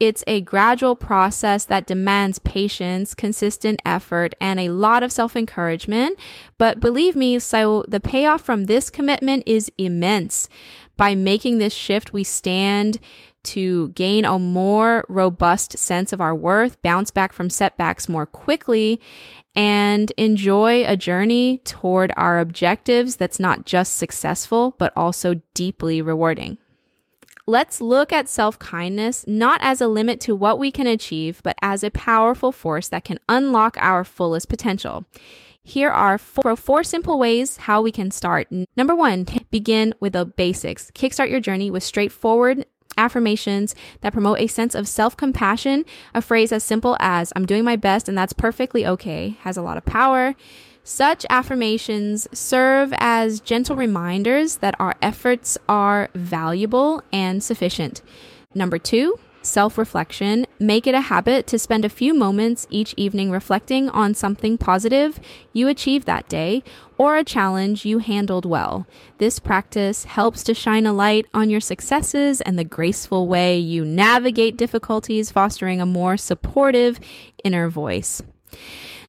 It's 0.00 0.24
a 0.26 0.40
gradual 0.40 0.96
process 0.96 1.64
that 1.66 1.86
demands 1.86 2.38
patience, 2.38 3.14
consistent 3.14 3.80
effort, 3.84 4.34
and 4.40 4.58
a 4.58 4.70
lot 4.70 5.02
of 5.02 5.12
self 5.12 5.36
encouragement. 5.36 6.18
But 6.58 6.80
believe 6.80 7.14
me, 7.16 7.38
so 7.38 7.84
the 7.88 8.00
payoff 8.00 8.42
from 8.42 8.64
this 8.64 8.90
commitment 8.90 9.44
is 9.46 9.70
immense. 9.78 10.48
By 10.96 11.14
making 11.14 11.58
this 11.58 11.74
shift, 11.74 12.12
we 12.12 12.24
stand 12.24 12.98
to 13.44 13.88
gain 13.90 14.24
a 14.24 14.38
more 14.38 15.04
robust 15.08 15.78
sense 15.78 16.12
of 16.12 16.20
our 16.20 16.34
worth, 16.34 16.80
bounce 16.82 17.10
back 17.10 17.32
from 17.32 17.50
setbacks 17.50 18.08
more 18.08 18.26
quickly, 18.26 19.00
and 19.54 20.10
enjoy 20.16 20.84
a 20.86 20.96
journey 20.96 21.58
toward 21.58 22.12
our 22.16 22.38
objectives 22.40 23.16
that's 23.16 23.38
not 23.38 23.66
just 23.66 23.96
successful, 23.96 24.74
but 24.78 24.92
also 24.96 25.40
deeply 25.52 26.02
rewarding. 26.02 26.58
Let's 27.46 27.82
look 27.82 28.10
at 28.10 28.26
self 28.26 28.58
kindness 28.58 29.26
not 29.26 29.60
as 29.62 29.82
a 29.82 29.88
limit 29.88 30.18
to 30.20 30.34
what 30.34 30.58
we 30.58 30.70
can 30.70 30.86
achieve, 30.86 31.42
but 31.42 31.56
as 31.60 31.84
a 31.84 31.90
powerful 31.90 32.52
force 32.52 32.88
that 32.88 33.04
can 33.04 33.18
unlock 33.28 33.76
our 33.78 34.02
fullest 34.02 34.48
potential. 34.48 35.04
Here 35.62 35.90
are 35.90 36.16
four, 36.16 36.56
four, 36.56 36.84
simple 36.84 37.18
ways 37.18 37.58
how 37.58 37.82
we 37.82 37.92
can 37.92 38.10
start. 38.10 38.48
Number 38.76 38.94
one, 38.94 39.26
begin 39.50 39.94
with 40.00 40.14
the 40.14 40.24
basics. 40.24 40.90
Kickstart 40.92 41.30
your 41.30 41.40
journey 41.40 41.70
with 41.70 41.82
straightforward 41.82 42.64
affirmations 42.96 43.74
that 44.00 44.12
promote 44.12 44.40
a 44.40 44.46
sense 44.46 44.74
of 44.74 44.88
self 44.88 45.14
compassion. 45.14 45.84
A 46.14 46.22
phrase 46.22 46.50
as 46.50 46.64
simple 46.64 46.96
as, 46.98 47.30
I'm 47.36 47.44
doing 47.44 47.64
my 47.64 47.76
best 47.76 48.08
and 48.08 48.16
that's 48.16 48.32
perfectly 48.32 48.86
okay, 48.86 49.36
has 49.40 49.58
a 49.58 49.62
lot 49.62 49.76
of 49.76 49.84
power. 49.84 50.34
Such 50.86 51.24
affirmations 51.30 52.28
serve 52.32 52.92
as 52.98 53.40
gentle 53.40 53.74
reminders 53.74 54.58
that 54.58 54.74
our 54.78 54.94
efforts 55.00 55.56
are 55.66 56.10
valuable 56.14 57.02
and 57.10 57.42
sufficient. 57.42 58.02
Number 58.54 58.78
two, 58.78 59.18
self 59.40 59.78
reflection, 59.78 60.44
make 60.60 60.86
it 60.86 60.94
a 60.94 61.00
habit 61.00 61.46
to 61.46 61.58
spend 61.58 61.86
a 61.86 61.88
few 61.88 62.12
moments 62.12 62.66
each 62.68 62.92
evening 62.98 63.30
reflecting 63.30 63.88
on 63.88 64.12
something 64.12 64.58
positive 64.58 65.18
you 65.54 65.68
achieved 65.68 66.06
that 66.06 66.28
day 66.28 66.62
or 66.98 67.16
a 67.16 67.24
challenge 67.24 67.86
you 67.86 67.98
handled 67.98 68.44
well. 68.44 68.86
This 69.16 69.38
practice 69.38 70.04
helps 70.04 70.44
to 70.44 70.52
shine 70.52 70.84
a 70.84 70.92
light 70.92 71.24
on 71.32 71.48
your 71.48 71.60
successes 71.60 72.42
and 72.42 72.58
the 72.58 72.64
graceful 72.64 73.26
way 73.26 73.56
you 73.58 73.86
navigate 73.86 74.58
difficulties, 74.58 75.30
fostering 75.30 75.80
a 75.80 75.86
more 75.86 76.18
supportive 76.18 77.00
inner 77.42 77.70
voice. 77.70 78.22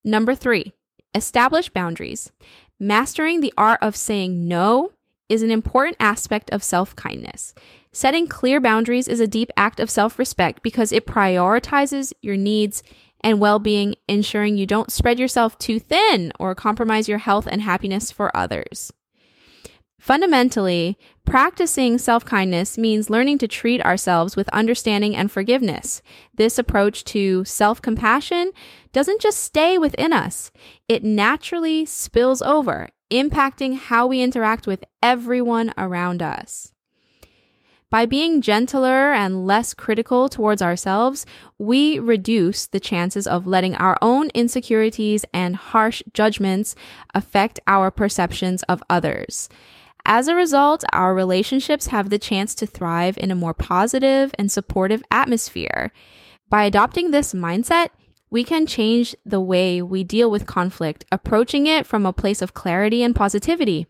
Number 0.05 0.35
three, 0.35 0.71
establish 1.15 1.69
boundaries. 1.69 2.31
Mastering 2.79 3.39
the 3.39 3.53
art 3.57 3.79
of 3.81 3.95
saying 3.95 4.47
no 4.47 4.91
is 5.29 5.41
an 5.41 5.51
important 5.51 5.97
aspect 5.99 6.49
of 6.51 6.63
self 6.63 6.95
kindness. 6.95 7.53
Setting 7.91 8.27
clear 8.27 8.59
boundaries 8.59 9.07
is 9.07 9.19
a 9.19 9.27
deep 9.27 9.49
act 9.55 9.79
of 9.79 9.89
self 9.89 10.19
respect 10.19 10.61
because 10.61 10.91
it 10.91 11.07
prioritizes 11.07 12.13
your 12.21 12.37
needs 12.37 12.83
and 13.21 13.39
well 13.39 13.57
being, 13.57 13.95
ensuring 14.07 14.57
you 14.57 14.67
don't 14.67 14.91
spread 14.91 15.17
yourself 15.17 15.57
too 15.57 15.79
thin 15.79 16.31
or 16.39 16.53
compromise 16.53 17.07
your 17.07 17.17
health 17.17 17.47
and 17.49 17.61
happiness 17.61 18.11
for 18.11 18.35
others. 18.35 18.91
Fundamentally, 20.05 20.99
practicing 21.25 21.97
self 21.97 22.23
kindness 22.23 22.77
means 22.77 23.09
learning 23.09 23.39
to 23.39 23.47
treat 23.47 23.83
ourselves 23.83 24.35
with 24.35 24.47
understanding 24.49 25.15
and 25.15 25.31
forgiveness. 25.31 26.03
This 26.35 26.59
approach 26.59 27.03
to 27.05 27.43
self 27.43 27.81
compassion 27.81 28.51
doesn't 28.93 29.19
just 29.19 29.39
stay 29.39 29.79
within 29.79 30.13
us, 30.13 30.51
it 30.87 31.03
naturally 31.03 31.87
spills 31.87 32.43
over, 32.43 32.89
impacting 33.09 33.79
how 33.79 34.05
we 34.05 34.21
interact 34.21 34.67
with 34.67 34.83
everyone 35.01 35.73
around 35.75 36.21
us. 36.21 36.71
By 37.89 38.05
being 38.05 38.41
gentler 38.41 39.11
and 39.11 39.47
less 39.47 39.73
critical 39.73 40.29
towards 40.29 40.61
ourselves, 40.61 41.25
we 41.57 41.97
reduce 41.97 42.67
the 42.67 42.79
chances 42.79 43.25
of 43.25 43.47
letting 43.47 43.73
our 43.73 43.97
own 44.03 44.29
insecurities 44.35 45.25
and 45.33 45.55
harsh 45.55 46.03
judgments 46.13 46.75
affect 47.15 47.59
our 47.65 47.89
perceptions 47.89 48.61
of 48.69 48.83
others. 48.87 49.49
As 50.05 50.27
a 50.27 50.35
result, 50.35 50.83
our 50.93 51.15
relationships 51.15 51.87
have 51.87 52.09
the 52.09 52.19
chance 52.19 52.53
to 52.55 52.67
thrive 52.67 53.17
in 53.17 53.31
a 53.31 53.35
more 53.35 53.55
positive 53.55 54.33
and 54.37 54.51
supportive 54.51 55.03
atmosphere. 55.09 55.91
By 56.47 56.65
adopting 56.65 57.09
this 57.09 57.33
mindset, 57.33 57.89
we 58.29 58.43
can 58.43 58.67
change 58.67 59.15
the 59.25 59.41
way 59.41 59.81
we 59.81 60.03
deal 60.03 60.29
with 60.29 60.45
conflict, 60.45 61.05
approaching 61.11 61.65
it 61.65 61.87
from 61.87 62.05
a 62.05 62.13
place 62.13 62.43
of 62.43 62.53
clarity 62.53 63.01
and 63.01 63.15
positivity. 63.15 63.87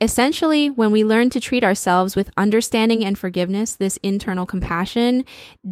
Essentially, 0.00 0.68
when 0.68 0.90
we 0.90 1.04
learn 1.04 1.30
to 1.30 1.40
treat 1.40 1.62
ourselves 1.62 2.16
with 2.16 2.30
understanding 2.36 3.04
and 3.04 3.16
forgiveness, 3.16 3.76
this 3.76 3.96
internal 3.98 4.44
compassion 4.44 5.24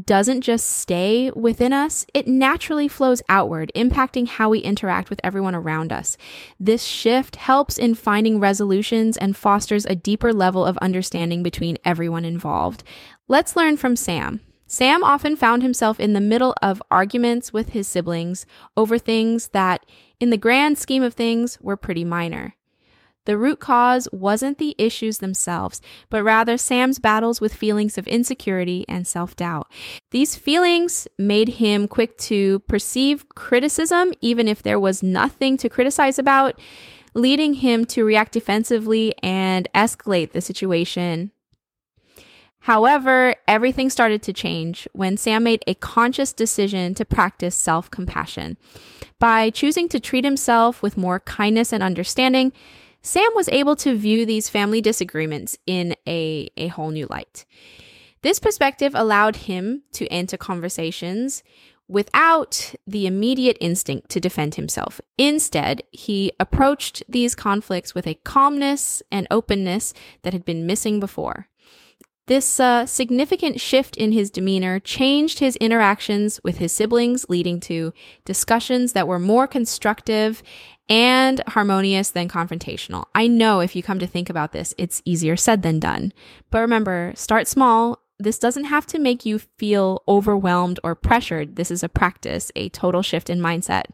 doesn't 0.05 0.43
just 0.43 0.71
stay 0.71 1.33
within 1.35 1.73
us, 1.73 2.07
it 2.15 2.29
naturally 2.29 2.87
flows 2.87 3.21
outward, 3.29 3.73
impacting 3.75 4.29
how 4.29 4.49
we 4.49 4.61
interact 4.61 5.11
with 5.11 5.21
everyone 5.25 5.57
around 5.57 5.93
us. 5.93 6.17
This 6.59 6.85
shift 6.85 7.35
helps 7.35 7.79
in 7.79 7.97
finding 7.97 8.39
resolutions 8.39 9.17
and 9.17 9.37
fosters 9.37 9.85
a 9.87 9.97
deeper 9.97 10.33
level 10.33 10.65
of 10.65 10.79
understanding 10.79 11.43
between 11.43 11.77
everyone 11.85 12.25
involved. 12.25 12.85
Let's 13.27 13.57
learn 13.57 13.77
from 13.77 13.97
Sam. 13.97 14.41
Sam 14.69 15.03
often 15.03 15.35
found 15.37 15.63
himself 15.63 15.99
in 15.99 16.13
the 16.13 16.21
middle 16.21 16.55
of 16.63 16.83
arguments 16.93 17.53
with 17.53 17.71
his 17.71 17.89
siblings 17.89 18.47
over 18.77 18.99
things 18.99 19.49
that, 19.49 19.85
in 20.21 20.31
the 20.31 20.39
grand 20.39 20.79
scheme 20.79 21.03
of 21.03 21.13
things, 21.13 21.59
were 21.61 21.77
pretty 21.77 22.05
minor. 22.05 22.55
The 23.25 23.39
root 23.39 23.61
cause 23.61 24.09
wasn't 24.13 24.59
the 24.59 24.75
issues 24.79 25.19
themselves, 25.19 25.81
but 26.11 26.25
rather 26.25 26.57
Sam's 26.57 26.99
battles 26.99 27.41
with 27.41 27.55
feelings 27.55 27.97
of 27.97 28.09
insecurity 28.09 28.85
and 28.89 29.07
self 29.07 29.37
doubt. 29.37 29.71
These 30.11 30.35
feelings 30.35 31.07
made 31.19 31.49
him 31.49 31.87
quick 31.87 32.19
to 32.19 32.59
perceive 32.61 33.29
criticism, 33.31 34.13
even 34.21 34.49
if 34.49 34.63
there 34.63 34.81
was 34.81 35.03
nothing 35.03 35.57
to 35.59 35.69
criticize 35.69 36.19
about, 36.19 36.59
leading 37.15 37.55
him 37.55 37.85
to 37.85 38.05
react 38.05 38.33
defensively 38.33 39.15
and 39.23 39.69
escalate 39.75 40.33
the 40.33 40.41
situation. 40.41 41.31
However, 42.61 43.35
everything 43.49 43.91
started 43.91 44.23
to 44.23 44.33
change 44.33 44.87
when 44.93 45.17
Sam 45.17 45.43
made 45.43 45.65
a 45.67 45.75
conscious 45.75 46.33
decision 46.33 46.95
to 46.95 47.05
practice 47.05 47.57
self 47.57 47.91
compassion. 47.91 48.57
By 49.19 49.51
choosing 49.51 49.89
to 49.89 50.01
treat 50.01 50.25
himself 50.25 50.81
with 50.83 50.97
more 50.97 51.21
kindness 51.21 51.73
and 51.73 51.83
understanding, 51.83 52.53
Sam 53.03 53.31
was 53.35 53.49
able 53.49 53.77
to 53.77 53.97
view 53.97 54.25
these 54.25 54.49
family 54.49 54.81
disagreements 54.81 55.59
in 55.67 55.97
a, 56.07 56.49
a 56.57 56.69
whole 56.69 56.91
new 56.91 57.07
light. 57.11 57.45
This 58.23 58.39
perspective 58.39 58.93
allowed 58.95 59.37
him 59.37 59.83
to 59.93 60.07
enter 60.07 60.37
conversations 60.37 61.43
without 61.89 62.75
the 62.87 63.07
immediate 63.07 63.59
instinct 63.61 64.09
to 64.11 64.21
defend 64.21 64.55
himself. 64.55 65.01
Instead, 65.19 65.83
he 65.91 66.33
approached 66.39 67.03
these 67.09 67.35
conflicts 67.35 67.95
with 67.95 68.07
a 68.07 68.15
calmness 68.15 69.03
and 69.11 69.27
openness 69.31 69.93
that 70.23 70.33
had 70.33 70.45
been 70.45 70.65
missing 70.65 71.01
before. 71.01 71.49
This 72.27 72.61
uh, 72.61 72.87
significant 72.87 73.61
shift 73.61 73.97
in 73.97 74.13
his 74.13 74.31
demeanor 74.31 74.79
changed 74.79 75.41
his 75.41 75.57
interactions 75.57 76.41
with 76.45 76.59
his 76.59 76.73
siblings, 76.73 77.27
leading 77.29 77.59
to 77.61 77.93
discussions 78.25 78.93
that 78.93 79.09
were 79.09 79.19
more 79.19 79.49
constructive 79.49 80.43
and 80.89 81.43
harmonious 81.49 82.11
than 82.11 82.29
confrontational. 82.29 83.07
I 83.15 83.27
know 83.27 83.61
if 83.61 83.75
you 83.75 83.83
come 83.83 83.99
to 83.99 84.07
think 84.07 84.31
about 84.31 84.53
this, 84.53 84.73
it's 84.79 85.03
easier 85.05 85.37
said 85.37 85.63
than 85.63 85.81
done. 85.81 86.13
But 86.51 86.61
remember, 86.61 87.13
start 87.17 87.49
small. 87.49 87.99
This 88.19 88.39
doesn't 88.39 88.65
have 88.65 88.87
to 88.89 89.01
make 89.01 89.27
you 89.27 89.41
feel 89.41 90.03
overwhelmed 90.07 90.79
or 90.85 90.95
pressured. 90.95 91.57
This 91.57 91.73
is 91.73 91.83
a 91.83 91.89
practice, 91.89 92.53
a 92.55 92.69
total 92.69 93.03
shift 93.03 93.31
in 93.31 93.41
mindset. 93.41 93.87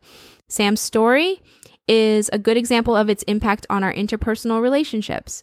Sam's 0.48 0.80
story 0.80 1.40
is 1.86 2.28
a 2.30 2.38
good 2.38 2.58
example 2.58 2.94
of 2.94 3.08
its 3.08 3.22
impact 3.22 3.66
on 3.70 3.82
our 3.82 3.92
interpersonal 3.94 4.60
relationships. 4.60 5.42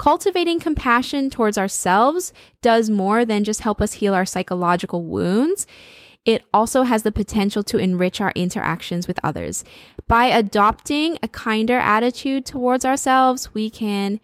Cultivating 0.00 0.60
compassion 0.60 1.28
towards 1.28 1.58
ourselves 1.58 2.32
does 2.62 2.88
more 2.88 3.26
than 3.26 3.44
just 3.44 3.60
help 3.60 3.82
us 3.82 3.92
heal 3.92 4.14
our 4.14 4.24
psychological 4.24 5.04
wounds. 5.04 5.66
It 6.24 6.42
also 6.54 6.84
has 6.84 7.02
the 7.02 7.12
potential 7.12 7.62
to 7.64 7.76
enrich 7.76 8.18
our 8.18 8.32
interactions 8.34 9.06
with 9.06 9.20
others. 9.22 9.62
By 10.08 10.28
adopting 10.28 11.18
a 11.22 11.28
kinder 11.28 11.76
attitude 11.76 12.46
towards 12.46 12.86
ourselves, 12.86 13.52
we 13.52 13.68
can 13.68 14.20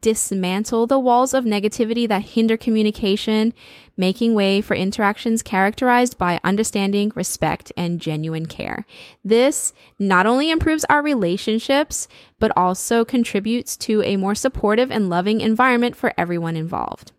dismantle 0.00 0.86
the 0.86 0.98
walls 0.98 1.34
of 1.34 1.44
negativity 1.44 2.08
that 2.08 2.22
hinder 2.22 2.56
communication, 2.56 3.52
making 3.96 4.34
way 4.34 4.60
for 4.60 4.74
interactions 4.74 5.42
characterized 5.42 6.16
by 6.16 6.40
understanding, 6.42 7.12
respect, 7.14 7.70
and 7.76 8.00
genuine 8.00 8.46
care. 8.46 8.86
This 9.22 9.74
not 9.98 10.26
only 10.26 10.50
improves 10.50 10.84
our 10.86 11.02
relationships, 11.02 12.08
but 12.38 12.52
also 12.56 13.04
contributes 13.04 13.76
to 13.78 14.02
a 14.02 14.16
more 14.16 14.34
supportive 14.34 14.90
and 14.90 15.10
loving 15.10 15.40
environment 15.40 15.96
for 15.96 16.14
everyone 16.16 16.56
involved. 16.56 17.12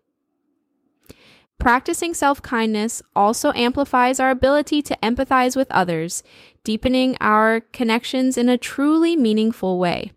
Practicing 1.60 2.14
self 2.14 2.42
kindness 2.42 3.02
also 3.16 3.54
amplifies 3.54 4.20
our 4.20 4.30
ability 4.30 4.82
to 4.82 4.98
empathize 5.02 5.56
with 5.56 5.72
others, 5.72 6.24
deepening 6.64 7.16
our 7.22 7.62
connections 7.62 8.38
in 8.38 8.50
a 8.50 8.58
truly 8.58 9.16
meaningful 9.16 9.80
way. 9.80 10.12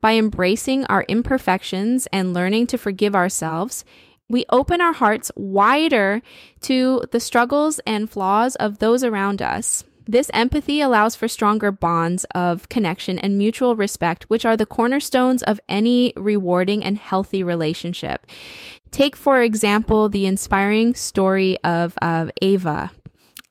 By 0.00 0.12
embracing 0.14 0.84
our 0.84 1.04
imperfections 1.08 2.06
and 2.12 2.32
learning 2.32 2.68
to 2.68 2.78
forgive 2.78 3.16
ourselves, 3.16 3.84
we 4.28 4.44
open 4.50 4.80
our 4.80 4.92
hearts 4.92 5.32
wider 5.34 6.22
to 6.62 7.02
the 7.10 7.18
struggles 7.18 7.80
and 7.80 8.08
flaws 8.08 8.54
of 8.56 8.78
those 8.78 9.02
around 9.02 9.42
us. 9.42 9.84
This 10.06 10.30
empathy 10.32 10.80
allows 10.80 11.16
for 11.16 11.28
stronger 11.28 11.72
bonds 11.72 12.24
of 12.34 12.68
connection 12.68 13.18
and 13.18 13.36
mutual 13.36 13.76
respect, 13.76 14.24
which 14.24 14.46
are 14.46 14.56
the 14.56 14.64
cornerstones 14.64 15.42
of 15.42 15.60
any 15.68 16.12
rewarding 16.16 16.82
and 16.84 16.96
healthy 16.96 17.42
relationship. 17.42 18.24
Take, 18.90 19.16
for 19.16 19.42
example, 19.42 20.08
the 20.08 20.26
inspiring 20.26 20.94
story 20.94 21.58
of, 21.64 21.94
of 22.00 22.30
Ava. 22.40 22.92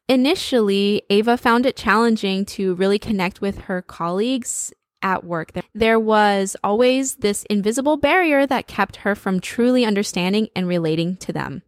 Initially, 0.10 1.04
Ava 1.10 1.38
found 1.38 1.66
it 1.66 1.76
challenging 1.76 2.46
to 2.46 2.74
really 2.76 2.98
connect 2.98 3.42
with 3.42 3.60
her 3.64 3.82
colleagues 3.82 4.74
at 5.02 5.24
work. 5.24 5.52
There 5.74 6.00
was 6.00 6.56
always 6.64 7.16
this 7.16 7.44
invisible 7.50 7.98
barrier 7.98 8.46
that 8.48 8.68
kept 8.68 8.98
her 8.98 9.16
from 9.16 9.40
truly 9.40 9.86
understanding 9.86 10.50
and 10.56 10.68
relating 10.68 11.18
to 11.18 11.34
them. 11.34 11.64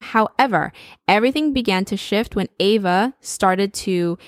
However, 0.00 0.72
everything 1.08 1.52
began 1.52 1.84
to 1.86 1.96
shift 1.96 2.36
when 2.36 2.48
Ava 2.60 3.14
started 3.20 3.72
to 3.74 4.18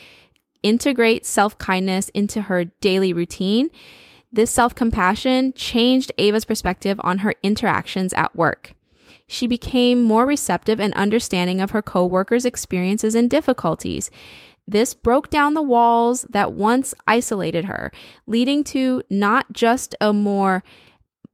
integrate 0.62 1.26
self 1.26 1.58
kindness 1.58 2.08
into 2.10 2.42
her 2.42 2.64
daily 2.64 3.12
routine. 3.12 3.70
This 4.32 4.50
self 4.50 4.74
compassion 4.74 5.52
changed 5.54 6.12
Ava's 6.18 6.44
perspective 6.44 7.00
on 7.02 7.18
her 7.18 7.34
interactions 7.42 8.12
at 8.14 8.34
work. 8.36 8.74
She 9.26 9.46
became 9.46 10.02
more 10.02 10.24
receptive 10.24 10.80
and 10.80 10.94
understanding 10.94 11.60
of 11.60 11.70
her 11.72 11.82
coworkers' 11.82 12.46
experiences 12.46 13.14
and 13.14 13.28
difficulties. 13.28 14.10
This 14.68 14.92
broke 14.92 15.30
down 15.30 15.54
the 15.54 15.62
walls 15.62 16.26
that 16.28 16.52
once 16.52 16.94
isolated 17.06 17.64
her, 17.64 17.90
leading 18.26 18.62
to 18.64 19.02
not 19.08 19.50
just 19.50 19.94
a 19.98 20.12
more 20.12 20.62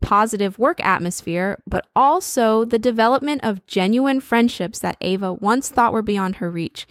positive 0.01 0.57
work 0.57 0.79
atmosphere, 0.85 1.59
but 1.67 1.85
also 1.97 2.65
the 2.65 2.79
development 2.79 3.43
of 3.43 3.67
genuine 3.67 4.21
friendships 4.21 4.79
that 4.79 4.97
Ava 5.01 5.33
once 5.33 5.69
thought 5.69 5.93
were 5.93 6.01
beyond 6.01 6.37
her 6.37 6.49
reach. 6.49 6.87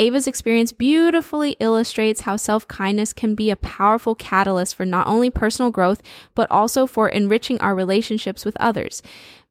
Ava's 0.00 0.26
experience 0.26 0.72
beautifully 0.72 1.56
illustrates 1.60 2.22
how 2.22 2.34
self 2.34 2.66
kindness 2.66 3.12
can 3.12 3.36
be 3.36 3.50
a 3.50 3.56
powerful 3.56 4.16
catalyst 4.16 4.74
for 4.74 4.84
not 4.84 5.06
only 5.06 5.30
personal 5.30 5.70
growth, 5.70 6.02
but 6.34 6.50
also 6.50 6.84
for 6.84 7.08
enriching 7.08 7.60
our 7.60 7.76
relationships 7.76 8.44
with 8.44 8.56
others. 8.58 9.02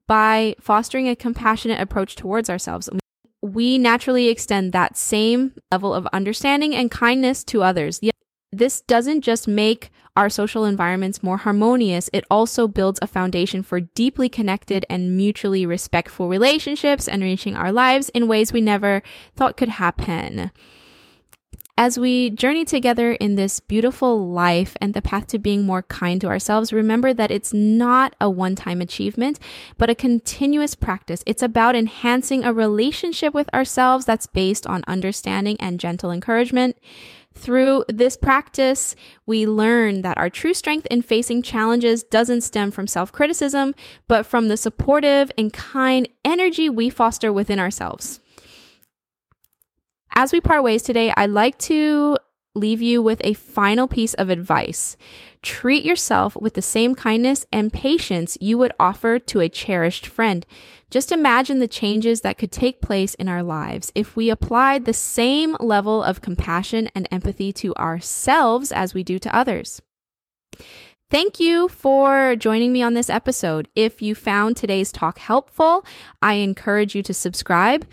By 0.06 0.56
fostering 0.60 1.08
a 1.08 1.16
compassionate 1.16 1.80
approach 1.80 2.16
towards 2.16 2.50
ourselves, 2.50 2.90
we 3.54 3.78
naturally 3.78 4.28
extend 4.28 4.74
that 4.74 4.98
same 4.98 5.54
level 5.72 5.94
of 5.94 6.06
understanding 6.08 6.76
and 6.76 6.92
kindness 6.92 7.44
to 7.46 7.64
others. 7.64 8.00
This 8.52 8.82
doesn't 8.82 9.22
just 9.22 9.48
make 9.48 9.92
our 10.16 10.30
social 10.30 10.66
environments 10.66 11.22
more 11.22 11.38
harmonious, 11.38 12.10
it 12.12 12.26
also 12.32 12.68
builds 12.68 12.98
a 13.04 13.08
foundation 13.08 13.62
for 13.62 13.80
deeply 13.80 14.28
connected 14.28 14.84
and 14.90 15.16
mutually 15.16 15.64
respectful 15.64 16.28
relationships 16.28 17.08
and 17.08 17.22
reaching 17.22 17.56
our 17.56 17.72
lives 17.72 18.10
in 18.10 18.28
ways 18.28 18.52
we 18.52 18.60
never 18.60 19.04
thought 19.36 19.58
could 19.58 19.70
happen. 19.70 20.50
As 21.80 22.00
we 22.00 22.32
journey 22.32 22.66
together 22.66 23.12
in 23.12 23.36
this 23.36 23.60
beautiful 23.60 24.32
life 24.32 24.76
and 24.82 24.96
the 24.96 25.02
path 25.02 25.28
to 25.28 25.38
being 25.38 25.64
more 25.64 25.84
kind 25.84 26.20
to 26.22 26.28
ourselves, 26.28 26.74
remember 26.74 27.14
that 27.14 27.30
it's 27.30 27.54
not 27.54 28.16
a 28.20 28.28
one 28.32 28.56
time 28.56 28.82
achievement, 28.82 29.38
but 29.78 29.88
a 29.88 29.94
continuous 29.94 30.74
practice. 30.74 31.22
It's 31.28 31.44
about 31.44 31.76
enhancing 31.76 32.44
a 32.44 32.52
relationship 32.52 33.36
with 33.36 33.54
ourselves 33.54 34.06
that's 34.06 34.26
based 34.26 34.66
on 34.66 34.84
understanding 34.88 35.56
and 35.60 35.80
gentle 35.80 36.10
encouragement. 36.10 36.78
Through 37.36 37.86
this 37.88 38.18
practice, 38.18 38.96
we 39.28 39.46
learn 39.46 40.02
that 40.02 40.18
our 40.18 40.32
true 40.32 40.56
strength 40.56 40.88
in 40.90 41.04
facing 41.04 41.44
challenges 41.44 42.02
doesn't 42.02 42.42
stem 42.42 42.72
from 42.72 42.88
self 42.88 43.12
criticism, 43.12 43.76
but 44.08 44.26
from 44.26 44.48
the 44.48 44.58
supportive 44.58 45.32
and 45.38 45.54
kind 45.54 46.10
energy 46.26 46.72
we 46.72 46.90
foster 46.90 47.32
within 47.32 47.60
ourselves. 47.60 48.20
As 50.20 50.34
we 50.34 50.42
part 50.42 50.64
ways 50.64 50.82
today, 50.82 51.14
I'd 51.16 51.30
like 51.30 51.60
to 51.60 52.18
leave 52.56 52.82
you 52.82 53.04
with 53.04 53.22
a 53.24 53.36
final 53.36 53.88
piece 53.88 54.16
of 54.16 54.32
advice. 54.32 54.98
Treat 55.44 55.86
yourself 55.86 56.36
with 56.36 56.56
the 56.56 56.62
same 56.64 56.96
kindness 56.96 57.46
and 57.54 57.72
patience 57.72 58.36
you 58.42 58.58
would 58.58 58.72
offer 58.80 59.20
to 59.20 59.42
a 59.42 59.48
cherished 59.48 60.08
friend. 60.08 60.44
Just 60.90 61.12
imagine 61.12 61.60
the 61.60 61.68
changes 61.68 62.22
that 62.22 62.40
could 62.40 62.52
take 62.52 62.82
place 62.82 63.14
in 63.14 63.28
our 63.28 63.44
lives 63.44 63.92
if 63.94 64.16
we 64.16 64.32
applied 64.32 64.86
the 64.86 64.92
same 64.92 65.56
level 65.60 66.02
of 66.02 66.22
compassion 66.22 66.90
and 66.96 67.08
empathy 67.12 67.54
to 67.54 67.76
ourselves 67.76 68.72
as 68.72 68.96
we 68.96 69.04
do 69.04 69.20
to 69.20 69.36
others. 69.36 69.84
Thank 71.12 71.40
you 71.40 71.68
for 71.68 72.36
joining 72.36 72.74
me 72.74 72.82
on 72.82 72.96
this 72.96 73.10
episode. 73.10 73.70
If 73.76 74.02
you 74.02 74.16
found 74.16 74.58
today's 74.58 74.92
talk 74.92 75.20
helpful, 75.20 75.86
I 76.24 76.34
encourage 76.34 76.96
you 76.96 77.04
to 77.04 77.14
subscribe 77.14 77.88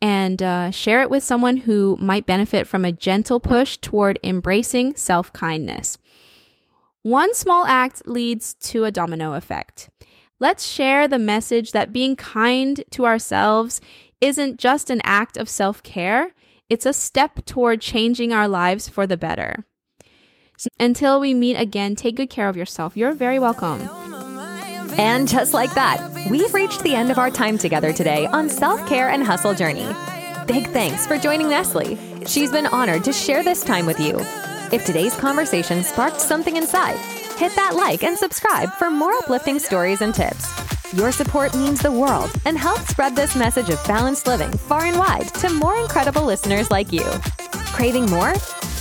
and 0.00 0.42
uh, 0.42 0.70
share 0.70 1.02
it 1.02 1.10
with 1.10 1.22
someone 1.22 1.58
who 1.58 1.96
might 2.00 2.26
benefit 2.26 2.66
from 2.66 2.84
a 2.84 2.92
gentle 2.92 3.40
push 3.40 3.76
toward 3.78 4.18
embracing 4.22 4.94
self 4.96 5.32
kindness. 5.32 5.98
One 7.02 7.34
small 7.34 7.64
act 7.66 8.06
leads 8.06 8.54
to 8.54 8.84
a 8.84 8.90
domino 8.90 9.34
effect. 9.34 9.90
Let's 10.40 10.66
share 10.66 11.08
the 11.08 11.18
message 11.18 11.72
that 11.72 11.92
being 11.92 12.16
kind 12.16 12.84
to 12.90 13.06
ourselves 13.06 13.80
isn't 14.20 14.58
just 14.58 14.90
an 14.90 15.00
act 15.04 15.36
of 15.36 15.48
self 15.48 15.82
care, 15.82 16.32
it's 16.68 16.86
a 16.86 16.92
step 16.92 17.44
toward 17.46 17.80
changing 17.80 18.32
our 18.32 18.46
lives 18.46 18.88
for 18.88 19.06
the 19.06 19.16
better. 19.16 19.64
Until 20.78 21.20
we 21.20 21.34
meet 21.34 21.56
again, 21.56 21.94
take 21.94 22.16
good 22.16 22.30
care 22.30 22.48
of 22.48 22.56
yourself. 22.56 22.96
You're 22.96 23.12
very 23.12 23.38
welcome. 23.38 24.27
And 24.98 25.28
just 25.28 25.54
like 25.54 25.72
that, 25.74 26.28
we've 26.28 26.52
reached 26.52 26.82
the 26.82 26.94
end 26.94 27.12
of 27.12 27.18
our 27.18 27.30
time 27.30 27.56
together 27.56 27.92
today 27.92 28.26
on 28.26 28.48
Self 28.48 28.84
Care 28.88 29.10
and 29.10 29.22
Hustle 29.22 29.54
Journey. 29.54 29.86
Big 30.46 30.66
thanks 30.68 31.06
for 31.06 31.16
joining 31.16 31.46
Neslie. 31.46 31.96
She's 32.26 32.50
been 32.50 32.66
honored 32.66 33.04
to 33.04 33.12
share 33.12 33.44
this 33.44 33.62
time 33.62 33.86
with 33.86 34.00
you. 34.00 34.16
If 34.72 34.84
today's 34.84 35.14
conversation 35.14 35.84
sparked 35.84 36.20
something 36.20 36.56
inside, 36.56 36.98
hit 37.36 37.54
that 37.54 37.76
like 37.76 38.02
and 38.02 38.18
subscribe 38.18 38.72
for 38.72 38.90
more 38.90 39.14
uplifting 39.14 39.60
stories 39.60 40.00
and 40.00 40.12
tips. 40.12 40.68
Your 40.92 41.12
support 41.12 41.54
means 41.54 41.80
the 41.80 41.92
world 41.92 42.32
and 42.44 42.58
helps 42.58 42.88
spread 42.88 43.14
this 43.14 43.36
message 43.36 43.68
of 43.68 43.82
balanced 43.86 44.26
living 44.26 44.50
far 44.50 44.86
and 44.86 44.98
wide 44.98 45.28
to 45.34 45.48
more 45.50 45.76
incredible 45.76 46.24
listeners 46.24 46.70
like 46.70 46.92
you. 46.92 47.04
Craving 47.72 48.06
more? 48.06 48.32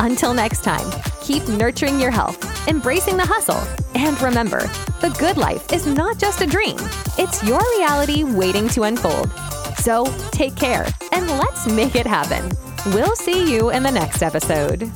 Until 0.00 0.34
next 0.34 0.62
time, 0.62 0.86
keep 1.22 1.48
nurturing 1.48 1.98
your 1.98 2.10
health, 2.10 2.68
embracing 2.68 3.16
the 3.16 3.24
hustle, 3.24 3.62
and 3.94 4.20
remember 4.20 4.60
the 5.00 5.16
good 5.18 5.38
life 5.38 5.72
is 5.72 5.86
not 5.86 6.18
just 6.18 6.42
a 6.42 6.46
dream, 6.46 6.76
it's 7.16 7.42
your 7.42 7.62
reality 7.78 8.24
waiting 8.24 8.68
to 8.68 8.82
unfold. 8.82 9.32
So 9.78 10.04
take 10.32 10.54
care 10.54 10.86
and 11.12 11.30
let's 11.30 11.66
make 11.66 11.96
it 11.96 12.06
happen. 12.06 12.52
We'll 12.92 13.16
see 13.16 13.50
you 13.50 13.70
in 13.70 13.82
the 13.82 13.90
next 13.90 14.20
episode. 14.20 14.92